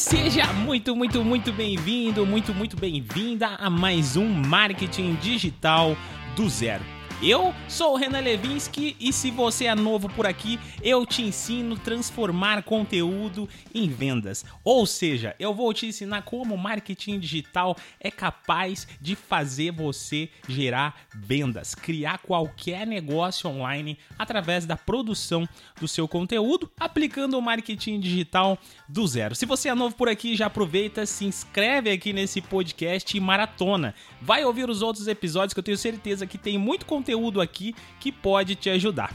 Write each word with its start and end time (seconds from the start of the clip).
Seja 0.00 0.50
muito, 0.54 0.96
muito, 0.96 1.22
muito 1.22 1.52
bem-vindo, 1.52 2.24
muito, 2.24 2.54
muito 2.54 2.74
bem-vinda 2.74 3.48
a 3.48 3.68
mais 3.68 4.16
um 4.16 4.26
Marketing 4.26 5.14
Digital 5.16 5.94
do 6.34 6.48
Zero. 6.48 6.99
Eu 7.22 7.54
sou 7.68 7.92
o 7.92 7.96
Renan 7.98 8.20
Levinsky 8.20 8.96
e 8.98 9.12
se 9.12 9.30
você 9.30 9.66
é 9.66 9.74
novo 9.74 10.08
por 10.08 10.26
aqui, 10.26 10.58
eu 10.82 11.04
te 11.04 11.20
ensino 11.20 11.76
transformar 11.76 12.62
conteúdo 12.62 13.46
em 13.74 13.90
vendas. 13.90 14.42
Ou 14.64 14.86
seja, 14.86 15.36
eu 15.38 15.52
vou 15.52 15.74
te 15.74 15.84
ensinar 15.84 16.22
como 16.22 16.56
marketing 16.56 17.20
digital 17.20 17.76
é 18.00 18.10
capaz 18.10 18.88
de 18.98 19.14
fazer 19.14 19.70
você 19.70 20.30
gerar 20.48 20.98
vendas, 21.14 21.74
criar 21.74 22.16
qualquer 22.20 22.86
negócio 22.86 23.50
online 23.50 23.98
através 24.18 24.64
da 24.64 24.74
produção 24.74 25.46
do 25.78 25.86
seu 25.86 26.08
conteúdo, 26.08 26.70
aplicando 26.80 27.36
o 27.36 27.42
marketing 27.42 28.00
digital 28.00 28.58
do 28.88 29.06
zero. 29.06 29.34
Se 29.34 29.44
você 29.44 29.68
é 29.68 29.74
novo 29.74 29.94
por 29.94 30.08
aqui, 30.08 30.34
já 30.34 30.46
aproveita, 30.46 31.04
se 31.04 31.26
inscreve 31.26 31.90
aqui 31.90 32.14
nesse 32.14 32.40
podcast 32.40 33.14
e 33.14 33.20
maratona. 33.20 33.94
Vai 34.22 34.42
ouvir 34.42 34.70
os 34.70 34.80
outros 34.80 35.06
episódios 35.06 35.52
que 35.52 35.60
eu 35.60 35.64
tenho 35.64 35.76
certeza 35.76 36.26
que 36.26 36.38
tem 36.38 36.56
muito 36.56 36.86
conteúdo 36.86 37.09
conteúdo 37.10 37.40
aqui 37.40 37.74
que 37.98 38.12
pode 38.12 38.54
te 38.54 38.70
ajudar. 38.70 39.14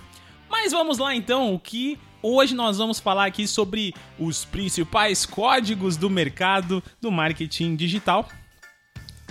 Mas 0.49 0.71
vamos 0.71 0.97
lá 0.97 1.15
então, 1.15 1.53
o 1.53 1.59
que 1.59 1.97
hoje 2.21 2.53
nós 2.53 2.77
vamos 2.77 2.99
falar 2.99 3.25
aqui 3.25 3.47
sobre 3.47 3.93
os 4.19 4.43
principais 4.43 5.25
códigos 5.25 5.95
do 5.95 6.09
mercado 6.09 6.83
do 6.99 7.11
marketing 7.11 7.75
digital. 7.75 8.27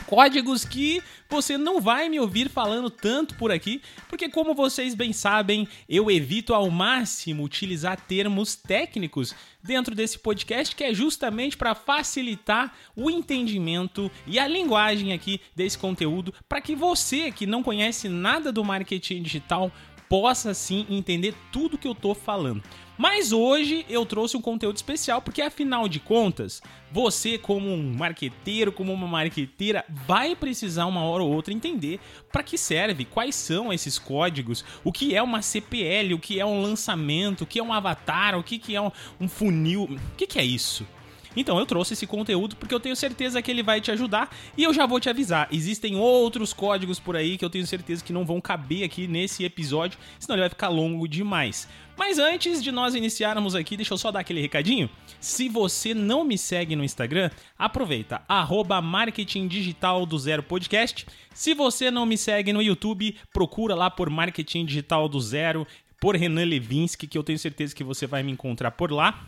Códigos 0.06 0.64
que 0.64 1.02
você 1.28 1.56
não 1.56 1.80
vai 1.80 2.08
me 2.08 2.20
ouvir 2.20 2.48
falando 2.48 2.90
tanto 2.90 3.34
por 3.36 3.50
aqui, 3.50 3.80
porque 4.08 4.28
como 4.28 4.54
vocês 4.54 4.94
bem 4.94 5.12
sabem, 5.12 5.66
eu 5.88 6.10
evito 6.10 6.54
ao 6.54 6.70
máximo 6.70 7.42
utilizar 7.42 8.00
termos 8.00 8.54
técnicos 8.54 9.34
dentro 9.62 9.94
desse 9.94 10.18
podcast, 10.18 10.76
que 10.76 10.84
é 10.84 10.92
justamente 10.92 11.56
para 11.56 11.74
facilitar 11.74 12.74
o 12.94 13.10
entendimento 13.10 14.10
e 14.26 14.38
a 14.38 14.46
linguagem 14.46 15.12
aqui 15.12 15.40
desse 15.56 15.78
conteúdo, 15.78 16.34
para 16.48 16.60
que 16.60 16.76
você 16.76 17.32
que 17.32 17.46
não 17.46 17.62
conhece 17.62 18.08
nada 18.08 18.52
do 18.52 18.62
marketing 18.62 19.22
digital 19.22 19.72
possa 20.14 20.54
sim 20.54 20.86
entender 20.88 21.34
tudo 21.50 21.76
que 21.76 21.88
eu 21.88 21.94
tô 21.94 22.14
falando. 22.14 22.62
Mas 22.96 23.32
hoje 23.32 23.84
eu 23.88 24.06
trouxe 24.06 24.36
um 24.36 24.40
conteúdo 24.40 24.76
especial 24.76 25.20
porque 25.20 25.42
afinal 25.42 25.88
de 25.88 25.98
contas, 25.98 26.62
você 26.92 27.36
como 27.36 27.68
um 27.68 27.94
marqueteiro, 27.98 28.70
como 28.70 28.92
uma 28.92 29.08
marqueteira, 29.08 29.84
vai 29.88 30.36
precisar 30.36 30.86
uma 30.86 31.02
hora 31.02 31.24
ou 31.24 31.34
outra 31.34 31.52
entender 31.52 31.98
para 32.30 32.44
que 32.44 32.56
serve, 32.56 33.04
quais 33.04 33.34
são 33.34 33.72
esses 33.72 33.98
códigos, 33.98 34.64
o 34.84 34.92
que 34.92 35.16
é 35.16 35.20
uma 35.20 35.42
CPL, 35.42 36.14
o 36.14 36.20
que 36.20 36.38
é 36.38 36.46
um 36.46 36.62
lançamento, 36.62 37.40
o 37.40 37.46
que 37.46 37.58
é 37.58 37.62
um 37.64 37.72
avatar, 37.72 38.38
o 38.38 38.44
que, 38.44 38.56
que 38.56 38.76
é 38.76 38.80
um, 38.80 38.92
um 39.20 39.28
funil, 39.28 39.82
o 39.82 40.16
que, 40.16 40.28
que 40.28 40.38
é 40.38 40.44
isso? 40.44 40.86
Então 41.36 41.58
eu 41.58 41.66
trouxe 41.66 41.94
esse 41.94 42.06
conteúdo 42.06 42.56
porque 42.56 42.74
eu 42.74 42.80
tenho 42.80 42.96
certeza 42.96 43.40
que 43.42 43.50
ele 43.50 43.62
vai 43.62 43.80
te 43.80 43.90
ajudar 43.90 44.34
e 44.56 44.62
eu 44.62 44.72
já 44.72 44.86
vou 44.86 45.00
te 45.00 45.08
avisar. 45.08 45.48
Existem 45.50 45.96
outros 45.96 46.52
códigos 46.52 47.00
por 47.00 47.16
aí 47.16 47.36
que 47.36 47.44
eu 47.44 47.50
tenho 47.50 47.66
certeza 47.66 48.04
que 48.04 48.12
não 48.12 48.24
vão 48.24 48.40
caber 48.40 48.84
aqui 48.84 49.06
nesse 49.06 49.44
episódio, 49.44 49.98
senão 50.18 50.34
ele 50.34 50.42
vai 50.42 50.50
ficar 50.50 50.68
longo 50.68 51.08
demais. 51.08 51.68
Mas 51.96 52.18
antes 52.18 52.62
de 52.62 52.72
nós 52.72 52.94
iniciarmos 52.94 53.54
aqui, 53.54 53.76
deixa 53.76 53.94
eu 53.94 53.98
só 53.98 54.10
dar 54.10 54.20
aquele 54.20 54.40
recadinho. 54.40 54.90
Se 55.20 55.48
você 55.48 55.94
não 55.94 56.24
me 56.24 56.36
segue 56.36 56.74
no 56.74 56.82
Instagram, 56.82 57.30
aproveita, 57.56 58.22
arroba 58.28 58.82
Marketing 58.82 59.46
Digital 59.46 60.04
do 60.04 60.18
Zero 60.18 60.42
Podcast. 60.42 61.06
Se 61.32 61.54
você 61.54 61.90
não 61.90 62.04
me 62.04 62.18
segue 62.18 62.52
no 62.52 62.60
YouTube, 62.60 63.14
procura 63.32 63.74
lá 63.74 63.90
por 63.90 64.10
Marketing 64.10 64.66
Digital 64.66 65.08
do 65.08 65.20
Zero, 65.20 65.66
por 66.00 66.16
Renan 66.16 66.44
Levinsky, 66.44 67.06
que 67.06 67.16
eu 67.16 67.22
tenho 67.22 67.38
certeza 67.38 67.74
que 67.74 67.84
você 67.84 68.06
vai 68.06 68.22
me 68.22 68.32
encontrar 68.32 68.72
por 68.72 68.90
lá 68.90 69.24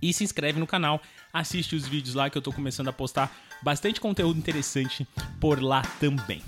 e 0.00 0.12
se 0.12 0.24
inscreve 0.24 0.58
no 0.58 0.66
canal, 0.66 1.00
assiste 1.32 1.74
os 1.74 1.86
vídeos 1.86 2.14
lá 2.14 2.30
que 2.30 2.38
eu 2.38 2.42
tô 2.42 2.52
começando 2.52 2.88
a 2.88 2.92
postar 2.92 3.34
bastante 3.62 4.00
conteúdo 4.00 4.38
interessante 4.38 5.06
por 5.40 5.62
lá 5.62 5.82
também. 6.00 6.42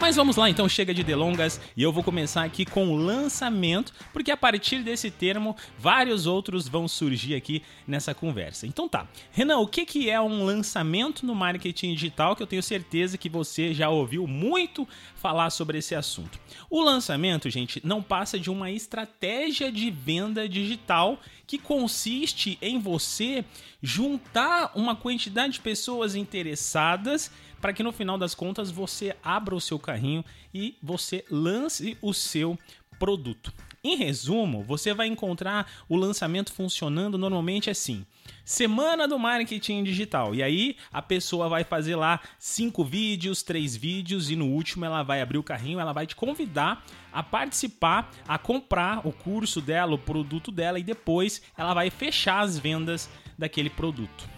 Mas 0.00 0.16
vamos 0.16 0.36
lá, 0.36 0.48
então 0.48 0.66
chega 0.66 0.94
de 0.94 1.04
delongas 1.04 1.60
e 1.76 1.82
eu 1.82 1.92
vou 1.92 2.02
começar 2.02 2.42
aqui 2.42 2.64
com 2.64 2.88
o 2.88 2.96
lançamento, 2.96 3.92
porque 4.14 4.30
a 4.30 4.36
partir 4.36 4.82
desse 4.82 5.10
termo 5.10 5.54
vários 5.78 6.26
outros 6.26 6.66
vão 6.66 6.88
surgir 6.88 7.34
aqui 7.34 7.62
nessa 7.86 8.14
conversa. 8.14 8.66
Então 8.66 8.88
tá, 8.88 9.06
Renan, 9.30 9.58
o 9.58 9.68
que, 9.68 9.84
que 9.84 10.08
é 10.08 10.18
um 10.18 10.42
lançamento 10.42 11.26
no 11.26 11.34
marketing 11.34 11.92
digital 11.92 12.34
que 12.34 12.42
eu 12.42 12.46
tenho 12.46 12.62
certeza 12.62 13.18
que 13.18 13.28
você 13.28 13.74
já 13.74 13.90
ouviu 13.90 14.26
muito 14.26 14.88
falar 15.16 15.50
sobre 15.50 15.76
esse 15.78 15.94
assunto? 15.94 16.40
O 16.70 16.82
lançamento, 16.82 17.50
gente, 17.50 17.78
não 17.84 18.02
passa 18.02 18.38
de 18.38 18.50
uma 18.50 18.70
estratégia 18.70 19.70
de 19.70 19.90
venda 19.90 20.48
digital 20.48 21.20
que 21.50 21.58
consiste 21.58 22.56
em 22.62 22.78
você 22.78 23.44
juntar 23.82 24.70
uma 24.76 24.94
quantidade 24.94 25.54
de 25.54 25.60
pessoas 25.60 26.14
interessadas 26.14 27.28
para 27.60 27.72
que 27.72 27.82
no 27.82 27.90
final 27.90 28.16
das 28.16 28.36
contas 28.36 28.70
você 28.70 29.16
abra 29.20 29.56
o 29.56 29.60
seu 29.60 29.76
carrinho 29.76 30.24
e 30.54 30.76
você 30.80 31.24
lance 31.28 31.98
o 32.00 32.14
seu 32.14 32.56
produto. 33.00 33.52
Em 33.82 33.96
resumo, 33.96 34.62
você 34.62 34.92
vai 34.92 35.06
encontrar 35.06 35.66
o 35.88 35.96
lançamento 35.96 36.52
funcionando 36.52 37.16
normalmente 37.16 37.70
assim: 37.70 38.04
semana 38.44 39.08
do 39.08 39.18
marketing 39.18 39.82
digital. 39.84 40.34
E 40.34 40.42
aí 40.42 40.76
a 40.92 41.00
pessoa 41.00 41.48
vai 41.48 41.64
fazer 41.64 41.96
lá 41.96 42.20
cinco 42.38 42.84
vídeos, 42.84 43.42
três 43.42 43.74
vídeos 43.74 44.30
e 44.30 44.36
no 44.36 44.48
último 44.48 44.84
ela 44.84 45.02
vai 45.02 45.22
abrir 45.22 45.38
o 45.38 45.42
carrinho, 45.42 45.80
ela 45.80 45.94
vai 45.94 46.06
te 46.06 46.14
convidar 46.14 46.84
a 47.10 47.22
participar, 47.22 48.10
a 48.28 48.36
comprar 48.36 49.06
o 49.06 49.12
curso 49.12 49.62
dela, 49.62 49.94
o 49.94 49.98
produto 49.98 50.52
dela 50.52 50.78
e 50.78 50.82
depois 50.82 51.40
ela 51.56 51.72
vai 51.72 51.88
fechar 51.88 52.40
as 52.40 52.58
vendas 52.58 53.08
daquele 53.38 53.70
produto. 53.70 54.28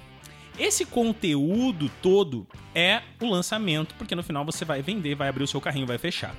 Esse 0.56 0.86
conteúdo 0.86 1.90
todo 2.00 2.46
é 2.72 3.02
o 3.20 3.26
lançamento, 3.26 3.92
porque 3.96 4.14
no 4.14 4.22
final 4.22 4.44
você 4.44 4.64
vai 4.64 4.82
vender, 4.82 5.16
vai 5.16 5.28
abrir 5.28 5.42
o 5.42 5.48
seu 5.48 5.60
carrinho, 5.60 5.86
vai 5.86 5.98
fechar. 5.98 6.32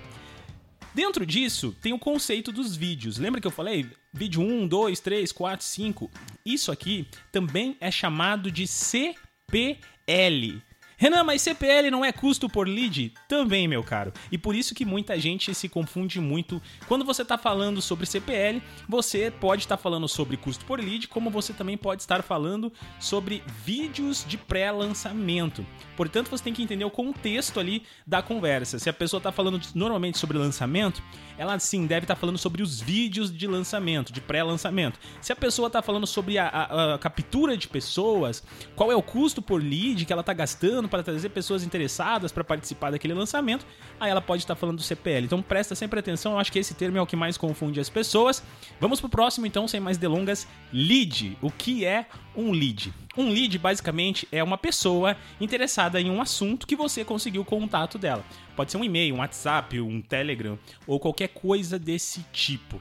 Dentro 0.94 1.26
disso, 1.26 1.76
tem 1.82 1.92
o 1.92 2.00
conceito 2.00 2.52
dos 2.52 2.76
vídeos. 2.76 3.18
Lembra 3.18 3.42
que 3.42 3.48
eu 3.48 3.52
falei? 3.52 3.88
Vídeo 4.14 4.42
1, 4.42 4.68
2, 4.68 5.00
3, 5.00 5.32
4, 5.32 5.66
5. 5.66 6.12
Isso 6.46 6.72
aqui 6.72 7.08
também 7.32 7.76
é 7.80 7.90
chamado 7.90 8.52
de 8.52 8.68
CPL 8.68 10.62
Renan, 11.04 11.26
mas 11.26 11.42
CPL 11.42 11.92
não 11.92 12.06
é 12.06 12.14
custo 12.14 12.48
por 12.48 12.66
lead? 12.66 13.12
Também, 13.28 13.68
meu 13.68 13.84
caro. 13.84 14.14
E 14.32 14.38
por 14.38 14.56
isso 14.56 14.74
que 14.74 14.86
muita 14.86 15.20
gente 15.20 15.54
se 15.54 15.68
confunde 15.68 16.18
muito. 16.22 16.62
Quando 16.88 17.04
você 17.04 17.24
está 17.24 17.38
falando 17.38 17.82
sobre 17.82 18.06
CPL, 18.06 18.64
você 18.88 19.30
pode 19.30 19.64
estar 19.64 19.76
tá 19.76 19.84
falando 19.84 20.08
sobre 20.08 20.38
custo 20.38 20.64
por 20.64 20.80
lead, 20.80 21.10
como 21.10 21.30
você 21.30 21.52
também 21.52 21.76
pode 21.76 22.02
estar 22.02 22.24
falando 22.24 22.72
sobre 23.02 23.44
vídeos 23.66 24.24
de 24.26 24.38
pré-lançamento. 24.38 25.66
Portanto, 25.98 26.30
você 26.30 26.42
tem 26.42 26.54
que 26.54 26.64
entender 26.64 26.86
o 26.86 26.90
contexto 26.90 27.60
ali 27.60 27.84
da 28.08 28.22
conversa. 28.22 28.80
Se 28.80 28.90
a 28.90 28.94
pessoa 28.94 29.20
está 29.20 29.30
falando 29.30 29.60
normalmente 29.76 30.18
sobre 30.18 30.38
lançamento, 30.38 31.04
ela 31.38 31.60
sim 31.60 31.86
deve 31.86 32.06
estar 32.06 32.16
tá 32.16 32.20
falando 32.22 32.38
sobre 32.38 32.64
os 32.64 32.80
vídeos 32.80 33.30
de 33.30 33.46
lançamento, 33.46 34.14
de 34.14 34.22
pré-lançamento. 34.22 34.98
Se 35.20 35.34
a 35.34 35.36
pessoa 35.36 35.68
está 35.68 35.82
falando 35.82 36.08
sobre 36.08 36.38
a, 36.38 36.48
a, 36.48 36.94
a 36.94 36.98
captura 36.98 37.58
de 37.58 37.68
pessoas, 37.68 38.42
qual 38.74 38.90
é 38.90 38.96
o 38.96 39.04
custo 39.04 39.42
por 39.42 39.62
lead 39.62 40.06
que 40.06 40.14
ela 40.14 40.22
está 40.22 40.32
gastando 40.32 40.93
para 40.94 41.02
trazer 41.02 41.30
pessoas 41.30 41.64
interessadas 41.64 42.32
para 42.32 42.44
participar 42.44 42.92
daquele 42.92 43.16
lançamento, 43.16 43.66
aí 44.00 44.12
ela 44.12 44.22
pode 44.22 44.44
estar 44.44 44.54
falando 44.54 44.78
do 44.78 44.84
CPL. 44.84 45.26
Então 45.26 45.42
presta 45.42 45.74
sempre 45.74 46.00
atenção, 46.00 46.34
eu 46.34 46.38
acho 46.38 46.52
que 46.52 46.60
esse 46.60 46.76
termo 46.76 47.00
é 47.00 47.02
o 47.02 47.08
que 47.08 47.16
mais 47.16 47.36
confunde 47.36 47.80
as 47.80 47.90
pessoas. 47.90 48.44
Vamos 48.80 49.00
pro 49.00 49.10
próximo 49.10 49.48
então, 49.48 49.68
sem 49.68 49.80
mais 49.80 49.98
delongas, 49.98 50.48
lead. 50.72 51.36
O 51.42 51.50
que 51.50 51.84
é 51.84 52.06
um 52.36 52.52
lead? 52.52 52.94
Um 53.18 53.32
lead 53.32 53.58
basicamente 53.58 54.28
é 54.32 54.44
uma 54.44 54.56
pessoa 54.56 55.18
interessada 55.42 56.00
em 56.00 56.12
um 56.12 56.22
assunto 56.22 56.68
que 56.68 56.76
você 56.76 57.04
conseguiu 57.04 57.42
o 57.42 57.46
contato 57.46 57.98
dela. 57.98 58.24
Pode 58.56 58.70
ser 58.70 58.78
um 58.78 58.84
e-mail, 58.84 59.16
um 59.16 59.18
WhatsApp, 59.18 59.82
um 59.82 60.00
Telegram 60.00 60.60
ou 60.86 61.00
qualquer 61.00 61.30
coisa 61.30 61.80
desse 61.80 62.24
tipo. 62.32 62.80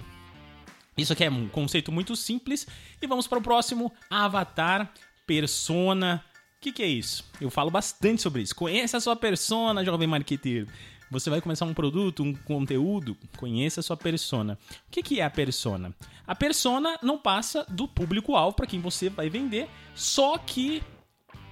Isso 0.99 1.15
aqui 1.15 1.25
é 1.25 1.31
um 1.31 1.49
conceito 1.49 1.91
muito 1.91 2.15
simples. 2.15 2.67
E 3.01 3.07
vamos 3.07 3.27
para 3.27 3.39
o 3.39 3.43
próximo: 3.43 3.91
avatar, 4.11 4.93
persona, 5.27 6.23
que, 6.63 6.73
que 6.73 6.83
é 6.83 6.87
isso? 6.87 7.25
Eu 7.41 7.51
falo 7.51 7.71
bastante 7.71 8.23
sobre 8.23 8.43
isso. 8.43 8.55
Conheça 8.55 8.97
a 8.97 9.01
sua 9.01 9.17
persona, 9.17 9.85
jovem 9.85 10.07
marqueteiro. 10.07 10.69
Você 11.11 11.29
vai 11.29 11.41
começar 11.43 11.67
um 11.67 11.75
produto, 11.75 12.23
um 12.23 12.33
conteúdo, 12.33 13.17
conheça 13.37 13.81
a 13.81 13.83
sua 13.83 13.97
persona. 13.97 14.57
O 14.89 14.91
que, 14.91 15.03
que 15.03 15.21
é 15.21 15.25
a 15.25 15.29
persona? 15.29 15.93
A 16.27 16.35
persona 16.35 16.97
não 17.03 17.19
passa 17.19 17.67
do 17.69 17.87
público-alvo 17.87 18.57
para 18.57 18.67
quem 18.67 18.81
você 18.81 19.11
vai 19.11 19.29
vender, 19.29 19.69
só 19.95 20.39
que 20.39 20.83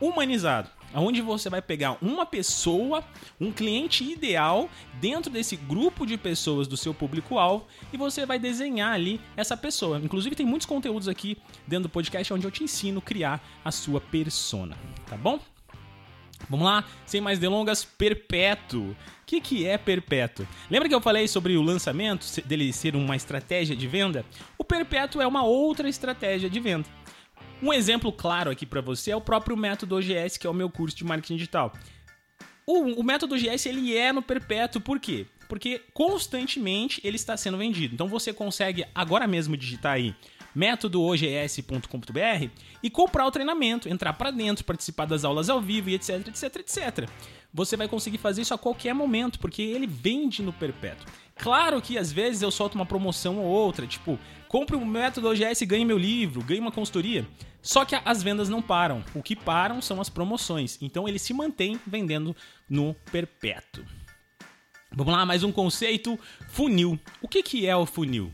humanizado 0.00 0.70
onde 0.94 1.20
você 1.20 1.48
vai 1.48 1.62
pegar 1.62 1.96
uma 2.02 2.26
pessoa, 2.26 3.04
um 3.40 3.52
cliente 3.52 4.04
ideal 4.04 4.68
dentro 5.00 5.30
desse 5.30 5.56
grupo 5.56 6.06
de 6.06 6.16
pessoas 6.16 6.66
do 6.66 6.76
seu 6.76 6.92
público-alvo 6.92 7.66
e 7.92 7.96
você 7.96 8.26
vai 8.26 8.38
desenhar 8.38 8.92
ali 8.92 9.20
essa 9.36 9.56
pessoa. 9.56 9.98
Inclusive 9.98 10.36
tem 10.36 10.46
muitos 10.46 10.66
conteúdos 10.66 11.08
aqui 11.08 11.36
dentro 11.66 11.84
do 11.84 11.92
podcast 11.92 12.32
onde 12.32 12.46
eu 12.46 12.50
te 12.50 12.64
ensino 12.64 12.98
a 12.98 13.02
criar 13.02 13.42
a 13.64 13.70
sua 13.70 14.00
persona, 14.00 14.76
tá 15.06 15.16
bom? 15.16 15.38
Vamos 16.48 16.64
lá, 16.64 16.84
sem 17.04 17.20
mais 17.20 17.38
delongas, 17.38 17.84
perpétuo. 17.84 18.90
O 18.90 18.96
que, 19.26 19.40
que 19.40 19.66
é 19.66 19.76
perpétuo? 19.76 20.46
Lembra 20.70 20.88
que 20.88 20.94
eu 20.94 21.00
falei 21.00 21.28
sobre 21.28 21.56
o 21.56 21.62
lançamento, 21.62 22.26
dele 22.44 22.72
ser 22.72 22.96
uma 22.96 23.14
estratégia 23.14 23.76
de 23.76 23.86
venda? 23.86 24.24
O 24.58 24.64
perpétuo 24.64 25.20
é 25.20 25.26
uma 25.26 25.44
outra 25.44 25.88
estratégia 25.88 26.48
de 26.48 26.58
venda. 26.58 26.88
Um 27.62 27.72
exemplo 27.72 28.12
claro 28.12 28.50
aqui 28.50 28.64
para 28.64 28.80
você 28.80 29.10
é 29.10 29.16
o 29.16 29.20
próprio 29.20 29.56
método 29.56 29.96
OGS, 29.96 30.38
que 30.38 30.46
é 30.46 30.50
o 30.50 30.54
meu 30.54 30.70
curso 30.70 30.96
de 30.96 31.04
marketing 31.04 31.36
digital. 31.36 31.72
O, 32.66 33.00
o 33.00 33.04
método 33.04 33.34
OGS 33.34 33.66
ele 33.66 33.96
é 33.96 34.12
no 34.12 34.22
perpétuo, 34.22 34.80
por 34.80 34.98
quê? 34.98 35.26
Porque 35.48 35.82
constantemente 35.92 37.00
ele 37.04 37.16
está 37.16 37.36
sendo 37.36 37.58
vendido. 37.58 37.94
Então 37.94 38.08
você 38.08 38.32
consegue 38.32 38.86
agora 38.94 39.26
mesmo 39.26 39.56
digitar 39.56 39.94
aí 39.94 40.14
métodoogs.com.br 40.54 42.48
e 42.82 42.90
comprar 42.90 43.26
o 43.26 43.30
treinamento, 43.30 43.88
entrar 43.88 44.12
para 44.14 44.30
dentro, 44.30 44.64
participar 44.64 45.04
das 45.04 45.24
aulas 45.24 45.48
ao 45.48 45.60
vivo 45.60 45.90
e 45.90 45.94
etc, 45.94 46.26
etc, 46.28 46.56
etc. 46.56 47.08
Você 47.52 47.76
vai 47.76 47.88
conseguir 47.88 48.18
fazer 48.18 48.42
isso 48.42 48.54
a 48.54 48.58
qualquer 48.58 48.94
momento, 48.94 49.38
porque 49.38 49.62
ele 49.62 49.86
vende 49.86 50.42
no 50.42 50.52
perpétuo. 50.52 51.06
Claro 51.40 51.80
que 51.80 51.96
às 51.96 52.12
vezes 52.12 52.42
eu 52.42 52.50
solto 52.50 52.74
uma 52.74 52.84
promoção 52.84 53.38
ou 53.38 53.46
outra, 53.46 53.86
tipo, 53.86 54.18
compre 54.46 54.76
o 54.76 54.84
método 54.84 55.28
OGS 55.28 55.62
e 55.62 55.66
ganhe 55.66 55.86
meu 55.86 55.96
livro, 55.96 56.42
ganhe 56.42 56.60
uma 56.60 56.70
consultoria. 56.70 57.26
Só 57.62 57.82
que 57.84 57.98
as 58.04 58.22
vendas 58.22 58.50
não 58.50 58.60
param. 58.60 59.02
O 59.14 59.22
que 59.22 59.34
param 59.34 59.80
são 59.80 60.02
as 60.02 60.10
promoções. 60.10 60.76
Então 60.82 61.08
ele 61.08 61.18
se 61.18 61.32
mantém 61.32 61.80
vendendo 61.86 62.36
no 62.68 62.94
perpétuo. 63.10 63.84
Vamos 64.92 65.14
lá, 65.14 65.24
mais 65.24 65.42
um 65.42 65.50
conceito: 65.50 66.18
funil. 66.50 67.00
O 67.22 67.28
que, 67.28 67.42
que 67.42 67.66
é 67.66 67.74
o 67.74 67.86
funil? 67.86 68.30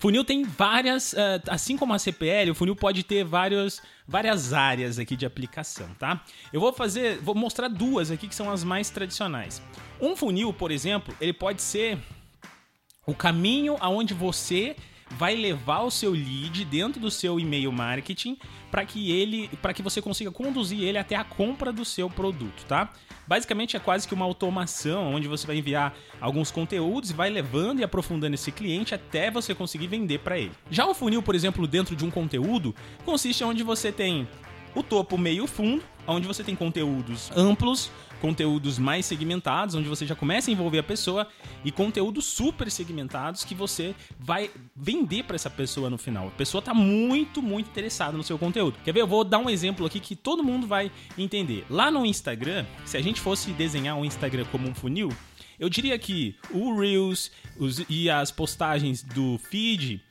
Funil 0.00 0.24
tem 0.24 0.44
várias, 0.44 1.12
uh, 1.12 1.16
assim 1.48 1.76
como 1.76 1.92
a 1.92 1.98
CPL, 1.98 2.52
o 2.52 2.54
funil 2.54 2.74
pode 2.74 3.02
ter 3.02 3.22
vários, 3.22 3.82
várias 4.08 4.54
áreas 4.54 4.98
aqui 4.98 5.14
de 5.14 5.26
aplicação, 5.26 5.90
tá? 5.98 6.24
Eu 6.50 6.58
vou 6.58 6.72
fazer, 6.72 7.18
vou 7.18 7.34
mostrar 7.34 7.68
duas 7.68 8.10
aqui 8.10 8.26
que 8.26 8.34
são 8.34 8.50
as 8.50 8.64
mais 8.64 8.88
tradicionais. 8.88 9.60
Um 10.00 10.16
funil, 10.16 10.54
por 10.54 10.70
exemplo, 10.70 11.14
ele 11.20 11.34
pode 11.34 11.60
ser 11.60 11.98
o 13.06 13.14
caminho 13.14 13.76
aonde 13.78 14.14
você 14.14 14.74
vai 15.12 15.34
levar 15.34 15.80
o 15.80 15.90
seu 15.90 16.12
lead 16.12 16.64
dentro 16.64 17.00
do 17.00 17.10
seu 17.10 17.38
e-mail 17.38 17.72
marketing 17.72 18.38
para 18.70 18.84
que 18.84 19.10
ele, 19.10 19.48
para 19.60 19.74
que 19.74 19.82
você 19.82 20.00
consiga 20.00 20.30
conduzir 20.30 20.82
ele 20.82 20.98
até 20.98 21.16
a 21.16 21.24
compra 21.24 21.72
do 21.72 21.84
seu 21.84 22.08
produto, 22.08 22.64
tá? 22.66 22.90
Basicamente 23.26 23.76
é 23.76 23.80
quase 23.80 24.06
que 24.06 24.14
uma 24.14 24.24
automação 24.24 25.14
onde 25.14 25.28
você 25.28 25.46
vai 25.46 25.58
enviar 25.58 25.94
alguns 26.20 26.50
conteúdos 26.50 27.10
e 27.10 27.14
vai 27.14 27.30
levando 27.30 27.80
e 27.80 27.84
aprofundando 27.84 28.34
esse 28.34 28.50
cliente 28.50 28.94
até 28.94 29.30
você 29.30 29.54
conseguir 29.54 29.86
vender 29.86 30.18
para 30.18 30.38
ele. 30.38 30.52
Já 30.70 30.86
o 30.86 30.94
funil, 30.94 31.22
por 31.22 31.34
exemplo, 31.34 31.66
dentro 31.66 31.94
de 31.94 32.04
um 32.04 32.10
conteúdo, 32.10 32.74
consiste 33.04 33.44
onde 33.44 33.62
você 33.62 33.92
tem 33.92 34.28
o 34.74 34.82
topo, 34.82 35.18
meio 35.18 35.46
fundo, 35.46 35.82
onde 36.10 36.26
você 36.26 36.42
tem 36.44 36.54
conteúdos 36.54 37.30
amplos, 37.34 37.90
conteúdos 38.20 38.78
mais 38.78 39.06
segmentados, 39.06 39.74
onde 39.74 39.88
você 39.88 40.06
já 40.06 40.14
começa 40.14 40.50
a 40.50 40.52
envolver 40.52 40.78
a 40.78 40.82
pessoa, 40.82 41.26
e 41.64 41.72
conteúdos 41.72 42.26
super 42.26 42.70
segmentados 42.70 43.44
que 43.44 43.54
você 43.54 43.94
vai 44.18 44.50
vender 44.76 45.24
para 45.24 45.36
essa 45.36 45.50
pessoa 45.50 45.88
no 45.88 45.96
final. 45.96 46.28
A 46.28 46.32
pessoa 46.32 46.60
está 46.60 46.74
muito, 46.74 47.42
muito 47.42 47.70
interessada 47.70 48.16
no 48.16 48.22
seu 48.22 48.38
conteúdo. 48.38 48.76
Quer 48.84 48.92
ver? 48.92 49.00
Eu 49.00 49.06
vou 49.06 49.24
dar 49.24 49.38
um 49.38 49.48
exemplo 49.48 49.86
aqui 49.86 49.98
que 49.98 50.14
todo 50.14 50.44
mundo 50.44 50.66
vai 50.66 50.90
entender. 51.16 51.64
Lá 51.70 51.90
no 51.90 52.04
Instagram, 52.04 52.66
se 52.84 52.96
a 52.96 53.02
gente 53.02 53.20
fosse 53.20 53.52
desenhar 53.52 53.96
um 53.96 54.04
Instagram 54.04 54.44
como 54.52 54.68
um 54.68 54.74
funil, 54.74 55.10
eu 55.58 55.68
diria 55.68 55.98
que 55.98 56.36
o 56.50 56.78
Reels 56.78 57.30
os, 57.58 57.84
e 57.88 58.08
as 58.08 58.30
postagens 58.30 59.02
do 59.02 59.38
feed, 59.38 60.02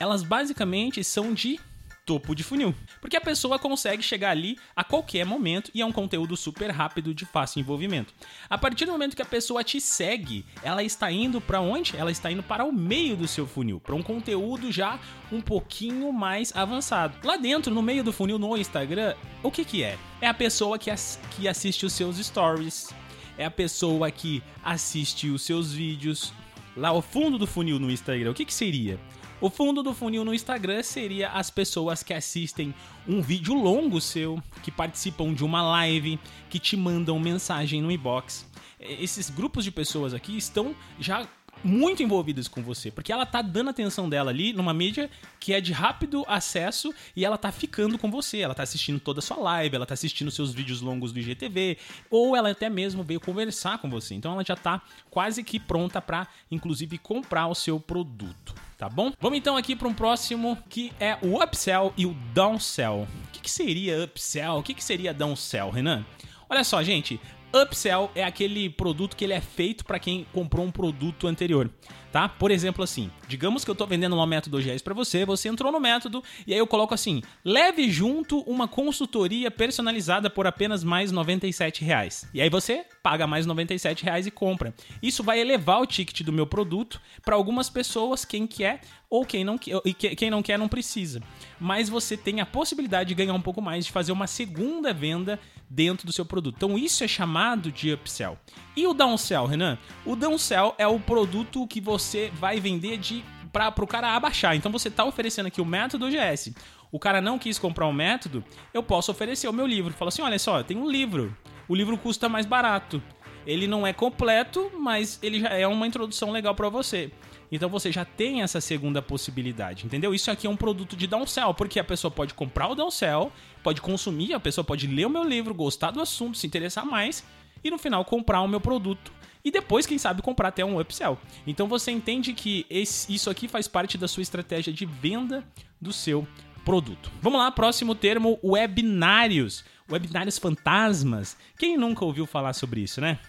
elas 0.00 0.22
basicamente 0.22 1.02
são 1.04 1.32
de 1.32 1.60
topo 2.06 2.34
de 2.34 2.44
funil. 2.44 2.72
Porque 3.00 3.16
a 3.16 3.20
pessoa 3.20 3.58
consegue 3.58 4.02
chegar 4.02 4.30
ali 4.30 4.56
a 4.74 4.84
qualquer 4.84 5.26
momento 5.26 5.70
e 5.74 5.82
é 5.82 5.86
um 5.86 5.90
conteúdo 5.90 6.36
super 6.36 6.70
rápido 6.70 7.12
de 7.12 7.26
fácil 7.26 7.60
envolvimento. 7.60 8.14
A 8.48 8.56
partir 8.56 8.86
do 8.86 8.92
momento 8.92 9.16
que 9.16 9.22
a 9.22 9.26
pessoa 9.26 9.64
te 9.64 9.80
segue, 9.80 10.46
ela 10.62 10.84
está 10.84 11.10
indo 11.10 11.40
para 11.40 11.60
onde? 11.60 11.96
Ela 11.96 12.12
está 12.12 12.30
indo 12.30 12.44
para 12.44 12.64
o 12.64 12.72
meio 12.72 13.16
do 13.16 13.26
seu 13.26 13.46
funil, 13.46 13.80
para 13.80 13.94
um 13.94 14.02
conteúdo 14.02 14.70
já 14.70 15.00
um 15.32 15.40
pouquinho 15.40 16.12
mais 16.12 16.54
avançado. 16.54 17.18
Lá 17.26 17.36
dentro, 17.36 17.74
no 17.74 17.82
meio 17.82 18.04
do 18.04 18.12
funil 18.12 18.38
no 18.38 18.56
Instagram, 18.56 19.14
o 19.42 19.50
que 19.50 19.64
que 19.64 19.82
é? 19.82 19.98
É 20.20 20.28
a 20.28 20.34
pessoa 20.34 20.78
que, 20.78 20.90
as, 20.90 21.18
que 21.32 21.48
assiste 21.48 21.84
os 21.84 21.92
seus 21.92 22.16
stories, 22.18 22.94
é 23.36 23.44
a 23.44 23.50
pessoa 23.50 24.10
que 24.10 24.42
assiste 24.62 25.28
os 25.28 25.42
seus 25.42 25.72
vídeos. 25.72 26.32
Lá 26.76 26.88
ao 26.88 27.02
fundo 27.02 27.38
do 27.38 27.46
funil 27.46 27.78
no 27.78 27.90
Instagram, 27.90 28.30
o 28.30 28.34
que 28.34 28.44
que 28.44 28.54
seria? 28.54 29.00
O 29.38 29.50
fundo 29.50 29.82
do 29.82 29.92
funil 29.92 30.24
no 30.24 30.32
Instagram 30.32 30.82
seria 30.82 31.28
as 31.28 31.50
pessoas 31.50 32.02
que 32.02 32.14
assistem 32.14 32.74
um 33.06 33.20
vídeo 33.20 33.52
longo 33.52 34.00
seu, 34.00 34.42
que 34.62 34.70
participam 34.70 35.34
de 35.34 35.44
uma 35.44 35.62
live, 35.62 36.18
que 36.48 36.58
te 36.58 36.74
mandam 36.74 37.18
mensagem 37.18 37.82
no 37.82 37.90
inbox. 37.90 38.48
Esses 38.80 39.28
grupos 39.28 39.62
de 39.64 39.70
pessoas 39.70 40.14
aqui 40.14 40.38
estão 40.38 40.74
já 40.98 41.26
muito 41.64 42.02
envolvidas 42.02 42.48
com 42.48 42.62
você, 42.62 42.90
porque 42.90 43.12
ela 43.12 43.26
tá 43.26 43.42
dando 43.42 43.70
atenção 43.70 44.08
dela 44.08 44.30
ali 44.30 44.52
numa 44.52 44.72
mídia 44.72 45.10
que 45.40 45.52
é 45.52 45.60
de 45.60 45.72
rápido 45.72 46.24
acesso 46.28 46.94
e 47.14 47.24
ela 47.24 47.38
tá 47.38 47.50
ficando 47.52 47.98
com 47.98 48.10
você, 48.10 48.40
ela 48.40 48.54
tá 48.54 48.62
assistindo 48.62 49.00
toda 49.00 49.20
a 49.20 49.22
sua 49.22 49.36
live, 49.38 49.76
ela 49.76 49.86
tá 49.86 49.94
assistindo 49.94 50.30
seus 50.30 50.52
vídeos 50.52 50.80
longos 50.80 51.12
do 51.12 51.18
IGTV, 51.18 51.78
ou 52.10 52.36
ela 52.36 52.50
até 52.50 52.68
mesmo 52.68 53.02
veio 53.02 53.20
conversar 53.20 53.78
com 53.78 53.90
você. 53.90 54.14
Então 54.14 54.32
ela 54.32 54.44
já 54.44 54.56
tá 54.56 54.82
quase 55.10 55.42
que 55.42 55.58
pronta 55.58 56.00
para 56.00 56.26
inclusive 56.50 56.98
comprar 56.98 57.46
o 57.48 57.54
seu 57.54 57.78
produto 57.80 58.54
tá 58.76 58.88
bom? 58.88 59.12
Vamos 59.20 59.38
então 59.38 59.56
aqui 59.56 59.74
para 59.74 59.88
um 59.88 59.94
próximo 59.94 60.58
que 60.68 60.92
é 61.00 61.16
o 61.22 61.42
upsell 61.42 61.94
e 61.96 62.04
o 62.04 62.14
downsell. 62.34 63.06
O 63.28 63.32
que, 63.32 63.40
que 63.40 63.50
seria 63.50 64.04
upsell? 64.04 64.58
O 64.58 64.62
que, 64.62 64.74
que 64.74 64.84
seria 64.84 65.14
downsell, 65.14 65.70
Renan? 65.70 66.04
Olha 66.48 66.62
só, 66.62 66.82
gente, 66.82 67.18
upsell 67.62 68.10
é 68.14 68.24
aquele 68.24 68.68
produto 68.70 69.16
que 69.16 69.24
ele 69.24 69.32
é 69.32 69.40
feito 69.40 69.84
para 69.84 69.98
quem 69.98 70.26
comprou 70.32 70.64
um 70.64 70.70
produto 70.70 71.26
anterior 71.26 71.70
tá? 72.16 72.30
Por 72.30 72.50
exemplo, 72.50 72.82
assim, 72.82 73.10
digamos 73.28 73.62
que 73.62 73.70
eu 73.70 73.74
estou 73.74 73.86
vendendo 73.86 74.16
uma 74.16 74.26
método 74.26 74.56
OGS 74.56 74.82
para 74.82 74.94
você, 74.94 75.26
você 75.26 75.50
entrou 75.50 75.70
no 75.70 75.78
método 75.78 76.24
e 76.46 76.52
aí 76.54 76.58
eu 76.58 76.66
coloco 76.66 76.94
assim: 76.94 77.22
leve 77.44 77.90
junto 77.90 78.40
uma 78.40 78.66
consultoria 78.66 79.50
personalizada 79.50 80.30
por 80.30 80.46
apenas 80.46 80.82
mais 80.82 81.12
97 81.12 81.84
reais. 81.84 82.26
E 82.32 82.40
aí 82.40 82.48
você 82.48 82.86
paga 83.02 83.26
mais 83.26 83.44
97 83.44 84.02
reais 84.02 84.26
e 84.26 84.30
compra. 84.30 84.74
Isso 85.02 85.22
vai 85.22 85.38
elevar 85.38 85.82
o 85.82 85.86
ticket 85.86 86.22
do 86.22 86.32
meu 86.32 86.46
produto 86.46 87.02
para 87.22 87.34
algumas 87.34 87.68
pessoas, 87.68 88.24
quem 88.24 88.46
quer 88.46 88.80
ou 89.10 89.24
quem 89.24 89.44
não 89.44 89.58
quer, 89.58 89.80
e 89.84 89.92
quem 89.92 90.30
não 90.30 90.42
quer 90.42 90.58
não 90.58 90.68
precisa. 90.68 91.22
Mas 91.60 91.90
você 91.90 92.16
tem 92.16 92.40
a 92.40 92.46
possibilidade 92.46 93.08
de 93.10 93.14
ganhar 93.14 93.34
um 93.34 93.42
pouco 93.42 93.60
mais, 93.60 93.84
de 93.84 93.92
fazer 93.92 94.12
uma 94.12 94.26
segunda 94.26 94.92
venda 94.92 95.38
dentro 95.68 96.06
do 96.06 96.12
seu 96.12 96.24
produto. 96.24 96.56
Então 96.56 96.78
isso 96.78 97.02
é 97.04 97.08
chamado 97.08 97.70
de 97.70 97.92
upsell. 97.92 98.38
E 98.76 98.86
o 98.86 98.94
downsell, 98.94 99.46
Renan? 99.46 99.78
O 100.04 100.14
downsell 100.14 100.74
é 100.78 100.86
o 100.86 101.00
produto 101.00 101.66
que 101.66 101.80
você 101.80 102.30
vai 102.34 102.60
vender 102.60 102.98
de 102.98 103.24
para 103.52 103.82
o 103.82 103.86
cara 103.86 104.14
abaixar. 104.14 104.54
Então 104.54 104.70
você 104.70 104.88
está 104.88 105.04
oferecendo 105.04 105.46
aqui 105.46 105.60
o 105.60 105.64
método 105.64 106.06
OGS. 106.06 106.54
O 106.92 106.98
cara 106.98 107.20
não 107.20 107.38
quis 107.38 107.58
comprar 107.58 107.86
o 107.86 107.90
um 107.90 107.92
método, 107.92 108.44
eu 108.72 108.82
posso 108.82 109.10
oferecer 109.10 109.48
o 109.48 109.52
meu 109.52 109.66
livro. 109.66 109.92
Fala 109.92 110.08
assim, 110.08 110.22
olha 110.22 110.38
só, 110.38 110.62
tem 110.62 110.76
um 110.76 110.88
livro. 110.88 111.36
O 111.68 111.74
livro 111.74 111.98
custa 111.98 112.28
mais 112.28 112.46
barato. 112.46 113.02
Ele 113.46 113.66
não 113.66 113.86
é 113.86 113.92
completo, 113.92 114.70
mas 114.78 115.18
ele 115.22 115.40
já 115.40 115.50
é 115.50 115.66
uma 115.66 115.86
introdução 115.86 116.30
legal 116.30 116.54
para 116.54 116.68
você. 116.68 117.10
Então 117.50 117.68
você 117.68 117.92
já 117.92 118.04
tem 118.04 118.42
essa 118.42 118.60
segunda 118.60 119.00
possibilidade, 119.00 119.86
entendeu? 119.86 120.12
Isso 120.12 120.30
aqui 120.30 120.46
é 120.46 120.50
um 120.50 120.56
produto 120.56 120.96
de 120.96 121.06
downsell, 121.06 121.54
porque 121.54 121.78
a 121.78 121.84
pessoa 121.84 122.10
pode 122.10 122.34
comprar 122.34 122.68
o 122.68 122.74
downsell, 122.74 123.30
pode 123.62 123.80
consumir, 123.80 124.34
a 124.34 124.40
pessoa 124.40 124.64
pode 124.64 124.86
ler 124.88 125.06
o 125.06 125.10
meu 125.10 125.22
livro, 125.22 125.54
gostar 125.54 125.92
do 125.92 126.00
assunto, 126.00 126.36
se 126.36 126.46
interessar 126.46 126.84
mais 126.84 127.24
e 127.62 127.70
no 127.70 127.78
final 127.78 128.04
comprar 128.04 128.40
o 128.42 128.48
meu 128.48 128.60
produto 128.60 129.12
e 129.46 129.50
depois, 129.52 129.86
quem 129.86 129.96
sabe, 129.96 130.22
comprar 130.22 130.48
até 130.48 130.64
um 130.64 130.80
upsell. 130.80 131.16
Então 131.46 131.68
você 131.68 131.92
entende 131.92 132.32
que 132.32 132.66
esse, 132.68 133.14
isso 133.14 133.30
aqui 133.30 133.46
faz 133.46 133.68
parte 133.68 133.96
da 133.96 134.08
sua 134.08 134.20
estratégia 134.20 134.72
de 134.72 134.84
venda 134.84 135.46
do 135.80 135.92
seu 135.92 136.26
produto. 136.64 137.12
Vamos 137.22 137.38
lá, 137.38 137.52
próximo 137.52 137.94
termo, 137.94 138.40
webinários. 138.42 139.64
Webinários 139.88 140.36
fantasmas. 140.36 141.36
Quem 141.56 141.76
nunca 141.76 142.04
ouviu 142.04 142.26
falar 142.26 142.54
sobre 142.54 142.80
isso, 142.80 143.00
né? 143.00 143.20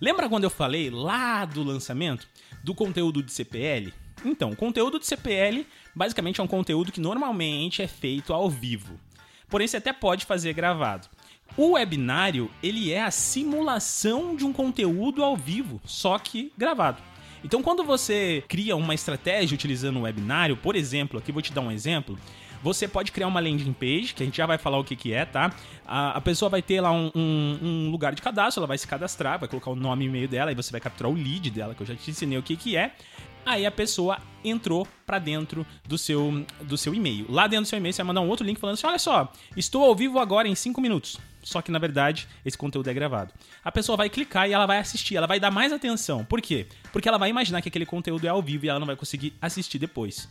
Lembra 0.00 0.28
quando 0.28 0.44
eu 0.44 0.50
falei 0.50 0.90
lá 0.90 1.44
do 1.44 1.62
lançamento 1.62 2.28
do 2.62 2.74
conteúdo 2.74 3.22
de 3.22 3.32
CPL? 3.32 3.92
Então, 4.22 4.50
o 4.50 4.56
conteúdo 4.56 4.98
de 4.98 5.06
CPL 5.06 5.66
basicamente 5.94 6.40
é 6.40 6.44
um 6.44 6.46
conteúdo 6.46 6.92
que 6.92 7.00
normalmente 7.00 7.80
é 7.80 7.86
feito 7.86 8.32
ao 8.32 8.50
vivo. 8.50 9.00
Porém, 9.48 9.66
você 9.66 9.78
até 9.78 9.92
pode 9.92 10.26
fazer 10.26 10.52
gravado. 10.52 11.08
O 11.56 11.72
webinário, 11.72 12.50
ele 12.62 12.92
é 12.92 13.02
a 13.02 13.10
simulação 13.10 14.34
de 14.36 14.44
um 14.44 14.52
conteúdo 14.52 15.22
ao 15.22 15.36
vivo, 15.36 15.80
só 15.84 16.18
que 16.18 16.52
gravado. 16.56 17.02
Então, 17.44 17.62
quando 17.62 17.84
você 17.84 18.42
cria 18.48 18.74
uma 18.74 18.94
estratégia 18.94 19.54
utilizando 19.54 19.98
o 19.98 20.02
webinário, 20.02 20.56
por 20.56 20.74
exemplo, 20.76 21.18
aqui 21.18 21.30
vou 21.30 21.42
te 21.42 21.52
dar 21.52 21.60
um 21.60 21.70
exemplo, 21.70 22.18
você 22.64 22.88
pode 22.88 23.12
criar 23.12 23.26
uma 23.26 23.40
landing 23.40 23.74
page, 23.74 24.14
que 24.14 24.22
a 24.22 24.26
gente 24.26 24.38
já 24.38 24.46
vai 24.46 24.56
falar 24.56 24.78
o 24.78 24.84
que, 24.84 24.96
que 24.96 25.12
é, 25.12 25.26
tá? 25.26 25.52
A, 25.86 26.16
a 26.16 26.20
pessoa 26.22 26.48
vai 26.48 26.62
ter 26.62 26.80
lá 26.80 26.90
um, 26.90 27.10
um, 27.14 27.58
um, 27.62 27.90
lugar 27.90 28.14
de 28.14 28.22
cadastro, 28.22 28.60
ela 28.60 28.66
vai 28.66 28.78
se 28.78 28.88
cadastrar, 28.88 29.38
vai 29.38 29.46
colocar 29.46 29.70
o 29.70 29.76
nome 29.76 30.06
e 30.06 30.08
e-mail 30.08 30.26
dela, 30.26 30.50
e 30.50 30.54
você 30.54 30.72
vai 30.72 30.80
capturar 30.80 31.12
o 31.12 31.14
lead 31.14 31.50
dela, 31.50 31.74
que 31.74 31.82
eu 31.82 31.86
já 31.86 31.94
te 31.94 32.10
ensinei 32.10 32.38
o 32.38 32.42
que, 32.42 32.56
que 32.56 32.74
é. 32.74 32.94
Aí 33.44 33.66
a 33.66 33.70
pessoa 33.70 34.16
entrou 34.42 34.88
para 35.04 35.18
dentro 35.18 35.66
do 35.86 35.98
seu, 35.98 36.46
do 36.62 36.78
seu 36.78 36.94
e-mail. 36.94 37.26
Lá 37.28 37.46
dentro 37.46 37.66
do 37.66 37.68
seu 37.68 37.76
e-mail 37.76 37.92
você 37.92 38.02
vai 38.02 38.06
mandar 38.06 38.22
um 38.22 38.28
outro 38.30 38.46
link 38.46 38.58
falando 38.58 38.74
assim: 38.74 38.86
olha 38.86 38.98
só, 38.98 39.30
estou 39.54 39.84
ao 39.84 39.94
vivo 39.94 40.18
agora 40.18 40.48
em 40.48 40.54
5 40.54 40.80
minutos. 40.80 41.20
Só 41.42 41.60
que 41.60 41.70
na 41.70 41.78
verdade 41.78 42.26
esse 42.46 42.56
conteúdo 42.56 42.88
é 42.88 42.94
gravado. 42.94 43.34
A 43.62 43.70
pessoa 43.70 43.98
vai 43.98 44.08
clicar 44.08 44.48
e 44.48 44.54
ela 44.54 44.64
vai 44.64 44.78
assistir, 44.78 45.16
ela 45.16 45.26
vai 45.26 45.38
dar 45.38 45.50
mais 45.50 45.70
atenção. 45.70 46.24
Por 46.24 46.40
quê? 46.40 46.66
Porque 46.90 47.06
ela 47.06 47.18
vai 47.18 47.28
imaginar 47.28 47.60
que 47.60 47.68
aquele 47.68 47.84
conteúdo 47.84 48.24
é 48.24 48.30
ao 48.30 48.40
vivo 48.40 48.64
e 48.64 48.70
ela 48.70 48.78
não 48.78 48.86
vai 48.86 48.96
conseguir 48.96 49.34
assistir 49.42 49.78
depois. 49.78 50.26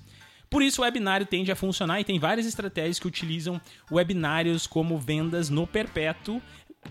Por 0.54 0.62
isso 0.62 0.82
o 0.82 0.84
webinário 0.84 1.26
tende 1.26 1.52
a 1.52 1.56
funcionar 1.56 2.00
e 2.00 2.04
tem 2.04 2.20
várias 2.20 2.46
estratégias 2.46 3.00
que 3.00 3.08
utilizam 3.08 3.60
webinários 3.92 4.68
como 4.68 5.00
vendas 5.00 5.50
no 5.50 5.66
perpétuo 5.66 6.40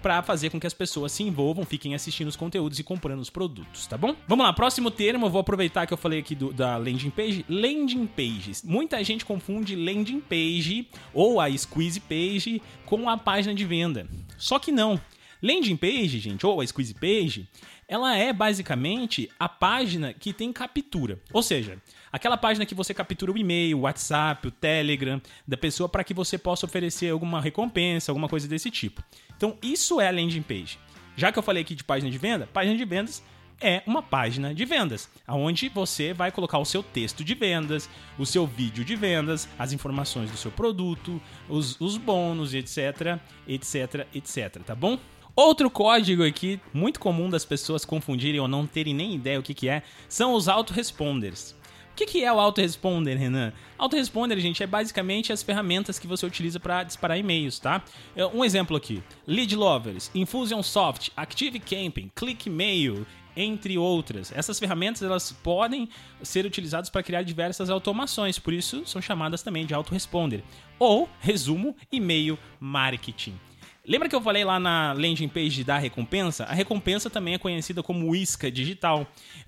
para 0.02 0.21
fazer 0.21 0.50
com 0.50 0.59
que 0.59 0.66
as 0.66 0.75
pessoas 0.75 1.12
se 1.12 1.23
envolvam, 1.23 1.64
fiquem 1.64 1.95
assistindo 1.95 2.26
os 2.26 2.35
conteúdos 2.35 2.81
e 2.81 2.83
comprando 2.83 3.21
os 3.21 3.31
produtos, 3.31 3.87
tá 3.87 3.97
bom? 3.97 4.16
Vamos 4.26 4.45
lá, 4.45 4.52
próximo 4.52 4.90
termo, 4.90 5.26
eu 5.26 5.31
vou 5.31 5.40
aproveitar 5.40 5.87
que 5.87 5.95
eu 5.95 5.97
falei 5.97 6.19
aqui 6.19 6.35
do, 6.35 6.52
da 6.52 6.76
landing 6.76 7.11
page. 7.11 7.47
Landing 7.49 8.09
pages. 8.09 8.64
Muita 8.64 9.04
gente 9.04 9.25
confunde 9.25 9.76
landing 9.76 10.19
page 10.19 10.88
ou 11.14 11.40
a 11.40 11.49
squeeze 11.57 12.00
page 12.00 12.61
com 12.85 13.09
a 13.09 13.16
página 13.16 13.54
de 13.54 13.64
venda. 13.64 14.09
Só 14.38 14.59
que 14.59 14.73
não. 14.73 15.00
Landing 15.43 15.77
page, 15.77 16.21
gente, 16.21 16.47
ou 16.47 16.61
a 16.61 16.67
squeeze 16.67 16.95
page, 16.95 17.49
ela 17.89 18.17
é 18.17 18.33
basicamente 18.33 19.29
a 19.39 19.49
página 19.49 20.13
que 20.13 20.33
tem 20.33 20.53
captura. 20.53 21.21
Ou 21.33 21.43
seja, 21.43 21.79
aquela 22.13 22.37
página 22.37 22.65
que 22.65 22.75
você 22.75 22.95
captura 22.95 23.33
o 23.33 23.37
e-mail, 23.37 23.79
o 23.79 23.81
WhatsApp, 23.81 24.47
o 24.47 24.51
Telegram 24.53 25.21
da 25.47 25.57
pessoa 25.57 25.89
para 25.89 26.05
que 26.05 26.15
você 26.15 26.39
possa 26.39 26.65
oferecer 26.65 27.11
alguma 27.11 27.41
recompensa, 27.41 28.13
alguma 28.13 28.29
coisa 28.29 28.47
desse 28.47 28.71
tipo. 28.71 29.03
Então, 29.37 29.59
isso 29.61 30.01
é 30.01 30.09
a 30.09 30.13
landing 30.13 30.43
page. 30.43 30.79
Já 31.17 31.33
que 31.33 31.39
eu 31.39 31.43
falei 31.43 31.63
aqui 31.63 31.75
de 31.75 31.85
página 31.85 32.11
de 32.11 32.19
venda, 32.19 32.47
página 32.47 32.77
de 32.77 32.85
vendas 32.85 33.23
é 33.61 33.83
uma 33.87 34.03
página 34.03 34.55
de 34.55 34.65
vendas, 34.65 35.09
onde 35.29 35.69
você 35.69 36.13
vai 36.13 36.33
colocar 36.33 36.59
o 36.59 36.65
seu 36.65 36.83
texto 36.83 37.23
de 37.23 37.35
vendas, 37.35 37.89
o 38.19 38.27
seu 38.27 38.47
vídeo 38.47 38.85
de 38.85 38.97
vendas, 38.97 39.49
as 39.59 39.73
informações 39.73 40.31
do 40.31 40.37
seu 40.37 40.51
produto, 40.51 41.21
os, 41.49 41.81
os 41.81 41.97
bônus, 41.97 42.55
etc, 42.55 43.19
etc, 43.47 44.07
etc, 44.15 44.63
tá 44.65 44.75
bom? 44.75 44.99
Outro 45.35 45.71
código 45.71 46.23
aqui, 46.23 46.61
muito 46.75 47.01
comum 47.01 47.31
das 47.31 47.43
pessoas 47.43 47.87
confundirem 47.87 48.39
ou 48.39 48.47
não 48.47 48.67
terem 48.67 48.93
nem 48.93 49.15
ideia 49.15 49.41
o 49.41 49.43
que, 49.43 49.55
que 49.55 49.67
é, 49.67 49.83
são 50.07 50.35
os 50.35 50.47
autoresponders. 50.47 51.53
O 51.93 51.95
que, 51.95 52.05
que 52.05 52.23
é 52.23 52.31
o 52.31 52.39
autoresponder, 52.39 53.17
Renan? 53.17 53.51
Autoresponder, 53.79 54.39
gente, 54.41 54.62
é 54.62 54.67
basicamente 54.67 55.33
as 55.33 55.43
ferramentas 55.43 55.99
que 55.99 56.07
você 56.07 56.27
utiliza 56.27 56.61
para 56.61 56.83
disparar 56.85 57.19
e-mails, 57.19 57.59
tá? 57.59 57.83
É, 58.15 58.27
um 58.27 58.45
exemplo 58.45 58.77
aqui: 58.77 59.03
Lead 59.27 59.57
Lovers, 59.57 60.11
Infusionsoft, 60.15 61.11
Active 61.17 61.61
Camping, 61.61 62.11
ClickMail, 62.15 63.07
entre 63.35 63.79
outras. 63.79 64.33
Essas 64.33 64.59
ferramentas 64.59 65.03
elas 65.03 65.33
podem 65.33 65.89
ser 66.23 66.45
utilizadas 66.45 66.91
para 66.91 67.03
criar 67.03 67.23
diversas 67.23 67.71
automações, 67.71 68.39
por 68.39 68.53
isso 68.53 68.85
são 68.85 69.01
chamadas 69.01 69.43
também 69.43 69.65
de 69.65 69.73
autoresponder. 69.73 70.43
Ou, 70.79 71.09
resumo, 71.21 71.75
e-mail 71.91 72.39
marketing. 72.61 73.39
Lembra 73.85 74.09
que 74.09 74.15
eu 74.15 74.23
falei 74.23 74.45
lá 74.45 74.61
na 74.61 74.93
landing 74.93 75.27
page 75.27 75.65
da 75.65 75.77
recompensa? 75.77 76.45
A 76.45 76.55
recompensa 76.55 77.11
também 77.11 77.35
é 77.35 77.39
conhecida 77.39 77.83
como 77.83 78.15
isca 78.15 78.49
digital, 78.49 79.05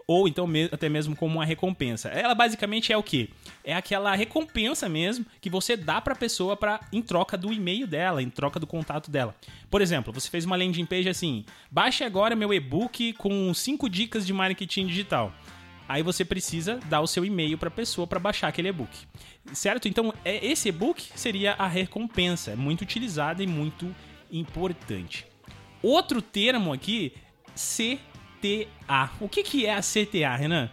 ou 0.09 0.27
então 0.27 0.49
até 0.73 0.89
mesmo 0.89 1.15
como 1.15 1.37
uma 1.37 1.45
recompensa. 1.45 2.09
Ela 2.09 2.35
basicamente 2.35 2.93
é 2.93 2.97
o 2.97 3.03
que? 3.03 3.31
É 3.63 3.77
aquela 3.77 4.13
recompensa 4.17 4.89
mesmo 4.89 5.25
que 5.41 5.49
você 5.49 5.77
dá 5.77 6.01
para 6.01 6.15
a 6.15 6.17
pessoa 6.17 6.57
para 6.57 6.81
em 6.93 7.01
troca 7.01 7.39
do 7.39 7.53
e-mail 7.53 7.87
dela, 7.87 8.21
em 8.21 8.29
troca 8.29 8.59
do 8.59 8.67
contato 8.67 9.09
dela. 9.09 9.37
Por 9.71 9.81
exemplo, 9.81 10.13
você 10.13 10.29
fez 10.29 10.45
uma 10.45 10.57
landing 10.57 10.85
page 10.85 11.09
assim: 11.09 11.45
baixe 11.71 12.03
agora 12.03 12.35
meu 12.35 12.53
e-book 12.53 13.13
com 13.13 13.55
5 13.55 13.89
dicas 13.89 14.27
de 14.27 14.33
marketing 14.33 14.87
digital. 14.89 15.33
Aí 15.89 16.03
você 16.03 16.25
precisa 16.25 16.81
dar 16.89 17.03
o 17.03 17.07
seu 17.07 17.25
e-mail 17.25 17.57
para 17.57 17.69
a 17.69 17.71
pessoa 17.71 18.05
para 18.05 18.19
baixar 18.19 18.49
aquele 18.49 18.69
e-book. 18.69 18.91
Certo? 19.53 19.87
Então, 19.87 20.13
é, 20.25 20.45
esse 20.45 20.71
e-book 20.71 21.11
seria 21.15 21.53
a 21.53 21.69
recompensa, 21.69 22.53
é 22.53 22.57
muito 22.57 22.83
utilizada 22.83 23.43
e 23.43 23.47
muito 23.47 23.95
importante. 24.35 25.27
Outro 25.83 26.21
termo 26.21 26.73
aqui, 26.73 27.13
CTA. 27.55 29.11
O 29.21 29.29
que, 29.29 29.43
que 29.43 29.67
é 29.67 29.75
a 29.75 29.81
CTA, 29.81 30.37
Renan? 30.37 30.71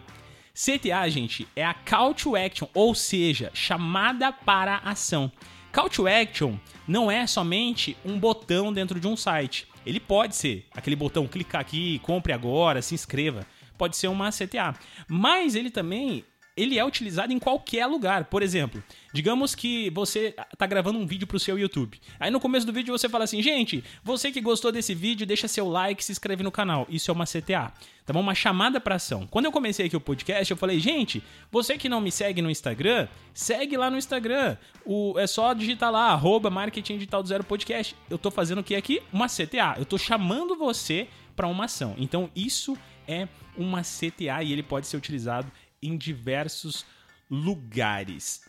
CTA, 0.54 1.10
gente, 1.10 1.48
é 1.56 1.66
a 1.66 1.74
Call 1.74 2.14
to 2.14 2.36
Action, 2.36 2.68
ou 2.74 2.94
seja, 2.94 3.52
chamada 3.54 4.32
para 4.32 4.78
ação. 4.78 5.32
Call 5.72 5.90
to 5.90 6.08
Action 6.08 6.58
não 6.88 7.10
é 7.10 7.26
somente 7.26 7.96
um 8.04 8.20
botão 8.20 8.74
dentro 8.74 9.00
de 9.00 9.08
um 9.08 9.16
site. 9.16 9.68
Ele 9.86 10.00
pode 10.00 10.36
ser 10.36 10.68
aquele 10.72 10.96
botão 10.96 11.28
clicar 11.28 11.62
aqui, 11.62 12.00
compre 12.00 12.34
agora, 12.34 12.82
se 12.82 12.94
inscreva. 12.94 13.46
Pode 13.78 13.98
ser 13.98 14.08
uma 14.08 14.30
CTA. 14.30 14.76
Mas 15.08 15.56
ele 15.56 15.72
também 15.72 16.24
ele 16.56 16.78
é 16.78 16.86
utilizado 16.86 17.32
em 17.32 17.40
qualquer 17.40 17.86
lugar. 17.86 18.26
Por 18.26 18.42
exemplo, 18.42 18.84
digamos 19.14 19.56
que 19.56 19.90
você 19.92 20.36
está 20.52 20.66
gravando 20.66 21.00
um 21.00 21.06
vídeo 21.06 21.28
para 21.28 21.38
o 21.38 21.40
seu 21.40 21.58
YouTube. 21.58 22.00
Aí 22.20 22.30
no 22.30 22.40
começo 22.40 22.66
do 22.66 22.74
vídeo 22.74 22.98
você 22.98 23.08
fala 23.08 23.24
assim, 23.24 23.42
gente, 23.42 23.84
você 24.04 24.32
que 24.32 24.42
gostou 24.42 24.72
desse 24.72 24.94
vídeo, 24.94 25.26
deixa 25.26 25.48
seu 25.48 25.68
like, 25.68 26.04
se 26.04 26.12
inscreve 26.12 26.44
no 26.44 26.52
canal. 26.52 26.86
Isso 26.90 27.10
é 27.10 27.14
uma 27.14 27.26
CTA. 27.26 27.72
Tá 28.06 28.14
bom? 28.14 28.20
Uma 28.20 28.36
chamada 28.36 28.82
para 28.82 28.96
ação. 28.96 29.28
Quando 29.28 29.46
eu 29.46 29.52
comecei 29.52 29.86
aqui 29.86 29.96
o 29.96 30.02
podcast, 30.02 30.50
eu 30.50 30.58
falei, 30.58 30.80
gente, 30.80 31.24
você 31.52 31.78
que 31.78 31.88
não 31.88 32.02
me 32.02 32.12
segue 32.12 32.42
no 32.42 32.50
Instagram, 32.50 33.08
segue 33.34 33.78
lá 33.78 33.90
no 33.90 33.98
Instagram. 33.98 34.58
O, 34.86 35.18
é 35.20 35.28
só 35.28 35.54
digitar 35.54 35.92
lá, 35.92 36.12
arroba 36.12 36.50
marketing 36.50 36.96
digital 36.96 37.22
do 37.22 37.30
zero 37.30 37.44
podcast. 37.44 37.96
Eu 38.10 38.18
tô 38.18 38.32
fazendo 38.32 38.60
o 38.60 38.64
que 38.64 38.76
aqui? 38.76 39.02
Uma 39.14 39.28
CTA. 39.28 39.76
Eu 39.78 39.86
tô 39.86 39.98
chamando 39.98 40.56
você 40.56 41.08
para 41.36 41.48
uma 41.48 41.66
ação. 41.66 41.96
Então 41.98 42.30
isso 42.36 42.78
é 43.08 43.28
uma 43.58 43.82
CTA 43.82 44.44
e 44.44 44.52
ele 44.52 44.64
pode 44.64 44.88
ser 44.88 44.98
utilizado 44.98 45.52
em 45.82 45.98
diversos 45.98 46.86
lugares. 47.30 48.42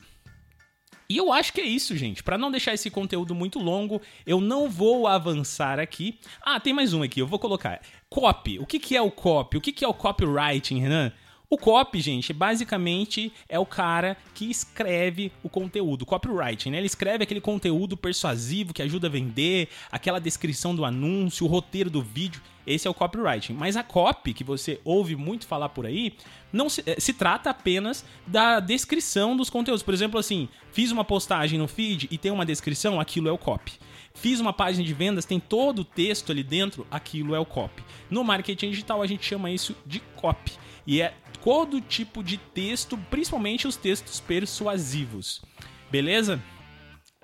E 1.08 1.16
eu 1.18 1.30
acho 1.30 1.52
que 1.52 1.60
é 1.60 1.64
isso, 1.66 1.94
gente. 1.96 2.22
Para 2.22 2.38
não 2.38 2.50
deixar 2.50 2.72
esse 2.72 2.90
conteúdo 2.90 3.34
muito 3.34 3.58
longo, 3.58 4.00
eu 4.24 4.40
não 4.40 4.68
vou 4.70 5.06
avançar 5.06 5.78
aqui. 5.78 6.18
Ah, 6.40 6.58
tem 6.58 6.72
mais 6.72 6.94
um 6.94 7.02
aqui, 7.02 7.20
eu 7.20 7.26
vou 7.26 7.38
colocar. 7.38 7.82
Copy. 8.08 8.58
O 8.58 8.64
que, 8.64 8.78
que 8.78 8.96
é 8.96 9.02
o 9.02 9.10
copy? 9.10 9.58
O 9.58 9.60
que, 9.60 9.72
que 9.72 9.84
é 9.84 9.88
o 9.88 9.92
copywriting, 9.92 10.78
Renan? 10.80 11.12
O 11.52 11.58
copy, 11.58 12.00
gente, 12.00 12.32
basicamente 12.32 13.30
é 13.46 13.58
o 13.58 13.66
cara 13.66 14.16
que 14.34 14.50
escreve 14.50 15.30
o 15.42 15.50
conteúdo, 15.50 16.06
copywriting, 16.06 16.70
né? 16.70 16.78
Ele 16.78 16.86
escreve 16.86 17.24
aquele 17.24 17.42
conteúdo 17.42 17.94
persuasivo 17.94 18.72
que 18.72 18.80
ajuda 18.80 19.06
a 19.06 19.10
vender, 19.10 19.68
aquela 19.90 20.18
descrição 20.18 20.74
do 20.74 20.82
anúncio, 20.82 21.44
o 21.44 21.50
roteiro 21.50 21.90
do 21.90 22.00
vídeo. 22.00 22.40
Esse 22.66 22.88
é 22.88 22.90
o 22.90 22.94
copywriting. 22.94 23.52
Mas 23.52 23.76
a 23.76 23.82
copy, 23.82 24.32
que 24.32 24.42
você 24.42 24.80
ouve 24.82 25.14
muito 25.14 25.46
falar 25.46 25.68
por 25.68 25.84
aí, 25.84 26.14
não 26.50 26.70
se, 26.70 26.82
eh, 26.86 26.98
se 26.98 27.12
trata 27.12 27.50
apenas 27.50 28.02
da 28.26 28.58
descrição 28.58 29.36
dos 29.36 29.50
conteúdos. 29.50 29.82
Por 29.82 29.92
exemplo, 29.92 30.18
assim, 30.18 30.48
fiz 30.72 30.90
uma 30.90 31.04
postagem 31.04 31.58
no 31.58 31.68
feed 31.68 32.08
e 32.10 32.16
tem 32.16 32.32
uma 32.32 32.46
descrição, 32.46 32.98
aquilo 32.98 33.28
é 33.28 33.32
o 33.32 33.36
copy. 33.36 33.72
Fiz 34.14 34.40
uma 34.40 34.54
página 34.54 34.82
de 34.82 34.94
vendas, 34.94 35.26
tem 35.26 35.38
todo 35.38 35.80
o 35.80 35.84
texto 35.84 36.32
ali 36.32 36.42
dentro, 36.42 36.86
aquilo 36.90 37.34
é 37.34 37.38
o 37.38 37.44
copy. 37.44 37.82
No 38.08 38.24
marketing 38.24 38.70
digital 38.70 39.02
a 39.02 39.06
gente 39.06 39.26
chama 39.26 39.50
isso 39.50 39.76
de 39.84 40.00
copy. 40.16 40.52
E 40.86 41.02
é 41.02 41.14
todo 41.42 41.80
tipo 41.80 42.22
de 42.22 42.36
texto, 42.36 42.96
principalmente 43.10 43.66
os 43.66 43.76
textos 43.76 44.20
persuasivos. 44.20 45.42
Beleza? 45.90 46.40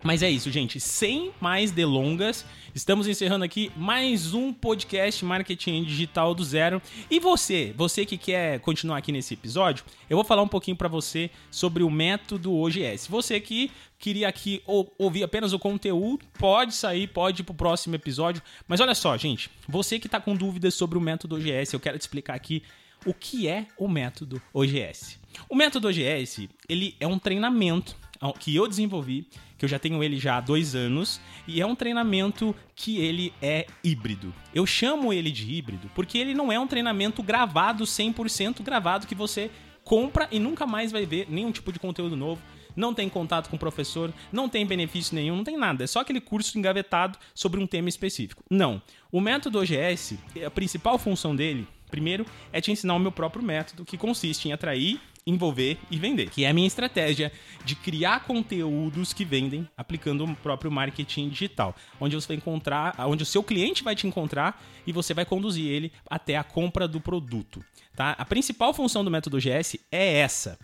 Mas 0.02 0.22
é 0.22 0.30
isso, 0.30 0.50
gente. 0.50 0.78
Sem 0.78 1.32
mais 1.40 1.72
delongas, 1.72 2.44
estamos 2.72 3.08
encerrando 3.08 3.44
aqui 3.44 3.72
mais 3.76 4.32
um 4.32 4.52
podcast 4.52 5.24
Marketing 5.24 5.82
Digital 5.82 6.36
do 6.36 6.44
Zero. 6.44 6.80
E 7.10 7.18
você, 7.18 7.74
você 7.76 8.06
que 8.06 8.16
quer 8.16 8.60
continuar 8.60 8.98
aqui 8.98 9.10
nesse 9.10 9.34
episódio, 9.34 9.84
eu 10.08 10.16
vou 10.16 10.24
falar 10.24 10.42
um 10.42 10.48
pouquinho 10.48 10.76
para 10.76 10.86
você 10.86 11.30
sobre 11.50 11.82
o 11.82 11.90
método 11.90 12.54
OGS. 12.54 13.08
Você 13.08 13.40
que 13.40 13.72
queria 13.98 14.28
aqui 14.28 14.62
ou, 14.66 14.94
ouvir 14.98 15.24
apenas 15.24 15.52
o 15.52 15.58
conteúdo, 15.58 16.24
pode 16.38 16.74
sair, 16.74 17.08
pode 17.08 17.42
ir 17.42 17.44
pro 17.44 17.54
próximo 17.54 17.96
episódio. 17.96 18.40
Mas 18.68 18.80
olha 18.80 18.94
só, 18.94 19.16
gente, 19.16 19.50
você 19.68 19.98
que 19.98 20.06
está 20.06 20.20
com 20.20 20.36
dúvidas 20.36 20.74
sobre 20.74 20.96
o 20.96 21.00
método 21.00 21.34
OGS, 21.34 21.72
eu 21.72 21.80
quero 21.80 21.98
te 21.98 22.02
explicar 22.02 22.34
aqui 22.34 22.62
o 23.08 23.14
que 23.14 23.48
é 23.48 23.66
o 23.78 23.88
método 23.88 24.40
OGS. 24.52 25.18
O 25.48 25.56
método 25.56 25.88
OGS, 25.88 26.46
ele 26.68 26.94
é 27.00 27.06
um 27.06 27.18
treinamento 27.18 27.96
que 28.38 28.54
eu 28.54 28.68
desenvolvi, 28.68 29.26
que 29.56 29.64
eu 29.64 29.68
já 29.68 29.78
tenho 29.78 30.04
ele 30.04 30.18
já 30.18 30.36
há 30.36 30.40
dois 30.42 30.74
anos, 30.74 31.18
e 31.46 31.58
é 31.58 31.64
um 31.64 31.74
treinamento 31.74 32.54
que 32.76 32.98
ele 32.98 33.32
é 33.40 33.66
híbrido. 33.82 34.34
Eu 34.54 34.66
chamo 34.66 35.10
ele 35.10 35.30
de 35.30 35.50
híbrido 35.50 35.90
porque 35.94 36.18
ele 36.18 36.34
não 36.34 36.52
é 36.52 36.60
um 36.60 36.66
treinamento 36.66 37.22
gravado, 37.22 37.84
100% 37.84 38.62
gravado, 38.62 39.06
que 39.06 39.14
você 39.14 39.50
compra 39.84 40.28
e 40.30 40.38
nunca 40.38 40.66
mais 40.66 40.92
vai 40.92 41.06
ver 41.06 41.26
nenhum 41.30 41.50
tipo 41.50 41.72
de 41.72 41.78
conteúdo 41.78 42.14
novo. 42.14 42.42
Não 42.76 42.92
tem 42.92 43.08
contato 43.08 43.48
com 43.48 43.56
o 43.56 43.58
professor, 43.58 44.12
não 44.30 44.50
tem 44.50 44.66
benefício 44.66 45.14
nenhum, 45.14 45.36
não 45.36 45.44
tem 45.44 45.56
nada. 45.56 45.82
É 45.82 45.86
só 45.86 46.00
aquele 46.00 46.20
curso 46.20 46.58
engavetado 46.58 47.18
sobre 47.34 47.58
um 47.58 47.66
tema 47.66 47.88
específico. 47.88 48.44
Não. 48.50 48.82
O 49.10 49.18
método 49.20 49.58
OGS, 49.58 50.18
a 50.44 50.50
principal 50.50 50.98
função 50.98 51.34
dele 51.34 51.66
Primeiro 51.88 52.24
é 52.52 52.60
te 52.60 52.70
ensinar 52.70 52.94
o 52.94 52.98
meu 52.98 53.12
próprio 53.12 53.42
método, 53.42 53.84
que 53.84 53.96
consiste 53.96 54.48
em 54.48 54.52
atrair, 54.52 55.00
envolver 55.26 55.76
e 55.90 55.98
vender, 55.98 56.30
que 56.30 56.44
é 56.44 56.48
a 56.48 56.54
minha 56.54 56.66
estratégia 56.66 57.30
de 57.64 57.74
criar 57.74 58.24
conteúdos 58.24 59.12
que 59.12 59.24
vendem 59.24 59.68
aplicando 59.76 60.24
o 60.24 60.36
próprio 60.36 60.70
marketing 60.70 61.28
digital, 61.28 61.74
onde 62.00 62.14
você 62.14 62.28
vai 62.28 62.36
encontrar, 62.38 62.94
onde 63.00 63.22
o 63.22 63.26
seu 63.26 63.42
cliente 63.42 63.84
vai 63.84 63.94
te 63.94 64.06
encontrar 64.06 64.62
e 64.86 64.92
você 64.92 65.12
vai 65.12 65.26
conduzir 65.26 65.66
ele 65.66 65.92
até 66.08 66.36
a 66.36 66.44
compra 66.44 66.88
do 66.88 67.00
produto, 67.00 67.62
tá? 67.94 68.12
A 68.12 68.24
principal 68.24 68.72
função 68.72 69.04
do 69.04 69.10
método 69.10 69.38
GS 69.38 69.78
é 69.92 70.18
essa. 70.18 70.58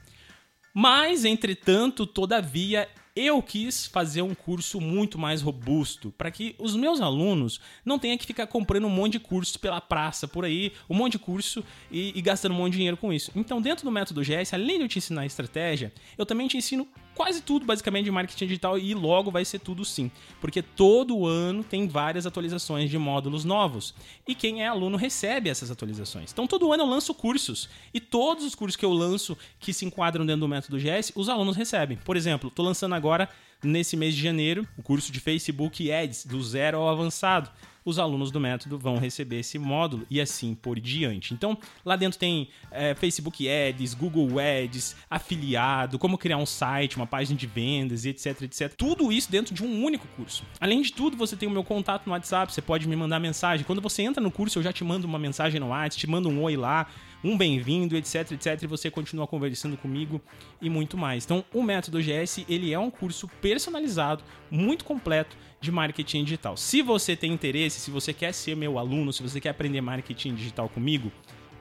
Mas, 0.73 1.25
entretanto, 1.25 2.07
todavia, 2.07 2.89
eu 3.17 3.41
quis 3.41 3.87
fazer 3.87 4.23
um 4.23 4.35
curso 4.35 4.81
muito 4.81 5.19
mais 5.19 5.41
robusto 5.41 6.13
para 6.19 6.31
que 6.33 6.57
os 6.59 6.75
meus 6.75 7.01
alunos 7.01 7.61
não 7.85 7.99
tenham 7.99 8.19
que 8.19 8.27
ficar 8.27 8.47
comprando 8.49 8.87
um 8.87 8.91
monte 8.91 9.13
de 9.13 9.21
cursos 9.21 9.57
pela 9.57 9.81
praça 9.81 10.27
por 10.27 10.45
aí, 10.45 10.73
um 10.91 10.95
monte 10.95 11.13
de 11.13 11.19
curso 11.21 11.63
e, 11.91 12.13
e 12.17 12.21
gastando 12.21 12.53
um 12.53 12.59
monte 12.59 12.73
de 12.73 12.79
dinheiro 12.79 12.97
com 12.97 13.13
isso. 13.13 13.31
Então, 13.37 13.63
dentro 13.63 13.85
do 13.85 13.91
método 13.91 14.21
GS, 14.21 14.53
além 14.53 14.79
de 14.79 14.85
eu 14.85 14.89
te 14.89 14.99
ensinar 14.99 15.25
estratégia, 15.25 15.93
eu 16.19 16.27
também 16.27 16.49
te 16.49 16.57
ensino 16.57 16.89
quase 17.15 17.41
tudo 17.41 17.65
basicamente 17.65 18.05
de 18.05 18.11
marketing 18.11 18.47
digital 18.47 18.79
e 18.79 18.95
logo 18.95 19.31
vai 19.31 19.45
ser 19.45 19.61
tudo 19.61 19.85
sim, 19.85 20.11
porque 20.41 20.63
todo 20.63 21.27
ano 21.27 21.63
tem 21.63 21.87
várias 21.87 22.27
atualizações 22.27 22.91
de 22.91 22.99
módulos 22.99 23.45
novos 23.45 23.95
e 24.27 24.35
quem 24.35 24.63
é 24.63 24.69
aluno 24.69 24.97
recebe 24.97 25.49
essas 25.49 25.71
atualizações. 25.71 26.33
Então 26.33 26.47
todo 26.47 26.73
ano 26.73 26.83
eu 26.83 26.89
lanço 26.89 27.15
cursos 27.15 27.69
e 27.93 28.01
todos 28.01 28.45
os 28.45 28.55
cursos 28.55 28.77
que 28.77 28.85
eu 28.85 28.93
lanço 28.93 29.37
que 29.61 29.73
se 29.73 29.85
enquadram 29.85 30.27
dentro 30.27 30.41
do 30.41 30.49
método 30.49 30.79
GS, 30.79 31.13
os 31.15 31.29
alunos 31.29 31.57
recebem. 31.57 31.97
Por 31.99 32.17
exemplo, 32.17 32.49
estou 32.49 32.65
lançando 32.65 32.95
agora 32.95 33.29
nesse 33.67 33.97
mês 33.97 34.15
de 34.15 34.23
janeiro 34.23 34.67
o 34.77 34.83
curso 34.83 35.11
de 35.11 35.21
Facebook 35.21 35.91
Ads 35.91 36.27
do 36.27 36.43
zero 36.43 36.79
ao 36.79 36.89
avançado 36.89 37.51
os 37.85 37.99
alunos 37.99 38.31
do 38.31 38.41
método 38.41 38.79
vão 38.79 38.97
receber 38.97 39.41
esse 39.41 39.59
módulo 39.59 40.07
e 40.11 40.21
assim 40.21 40.55
por 40.55 40.81
diante. 40.81 41.35
Então, 41.35 41.57
lá 41.85 41.97
dentro 41.97 42.19
tem 42.19 42.49
é, 42.71 42.95
Facebook 42.95 43.47
Ads, 43.49 43.95
Google 43.95 44.39
Ads, 44.39 44.97
afiliado, 45.11 45.99
como 45.99 46.17
criar 46.17 46.39
um 46.39 46.47
site, 46.47 46.97
uma 46.97 47.07
página 47.07 47.37
de 47.37 47.47
vendas 47.47 48.07
etc, 48.07 48.43
etc. 48.43 48.73
Tudo 48.75 49.13
isso 49.13 49.31
dentro 49.31 49.55
de 49.55 49.63
um 49.63 49.85
único 49.85 50.07
curso. 50.17 50.45
Além 50.59 50.81
de 50.81 50.93
tudo, 50.93 51.17
você 51.17 51.37
tem 51.37 51.49
o 51.49 51.53
meu 51.53 51.65
contato 51.65 52.07
no 52.07 52.13
WhatsApp, 52.13 52.53
você 52.53 52.63
pode 52.63 52.89
me 52.89 52.97
mandar 52.97 53.21
mensagem. 53.21 53.67
Quando 53.67 53.83
você 53.83 54.03
entra 54.03 54.23
no 54.23 54.31
curso, 54.31 54.59
eu 54.59 54.63
já 54.63 54.73
te 54.73 54.83
mando 54.83 55.07
uma 55.07 55.19
mensagem 55.19 55.61
no 55.61 55.69
WhatsApp, 55.69 56.01
te 56.01 56.07
mando 56.07 56.29
um 56.29 56.43
oi 56.43 56.57
lá, 56.57 56.87
um 57.25 57.37
bem-vindo, 57.37 57.97
etc, 57.97 58.33
etc, 58.33 58.63
e 58.63 58.67
você 58.67 58.91
continua 58.91 59.27
conversando 59.27 59.79
comigo 59.79 60.21
e 60.61 60.69
muito 60.69 60.99
mais. 60.99 61.25
Então, 61.25 61.45
o 61.53 61.63
Método 61.63 62.01
GS, 62.01 62.45
ele 62.49 62.73
é 62.73 62.79
um 62.79 62.91
curso 62.91 63.27
personalizado, 63.41 64.23
muito 64.51 64.85
completo 64.85 65.37
de 65.61 65.73
marketing 65.73 66.25
digital. 66.25 66.57
Se 66.57 66.83
você 66.83 67.17
tem 67.17 67.33
interesse, 67.33 67.81
se 67.81 67.91
você 67.91 68.13
quer 68.13 68.33
ser 68.33 68.55
meu 68.55 68.79
aluno, 68.79 69.13
se 69.13 69.23
você 69.23 69.41
quer 69.41 69.49
aprender 69.49 69.81
marketing 69.81 70.35
digital 70.35 70.69
comigo, 70.69 71.11